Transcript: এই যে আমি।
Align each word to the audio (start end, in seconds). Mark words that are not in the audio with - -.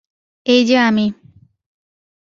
এই 0.45 0.61
যে 0.65 0.77
আমি। 0.79 1.05